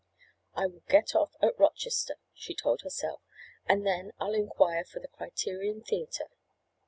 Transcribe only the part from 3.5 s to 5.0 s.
"and then I'll inquire for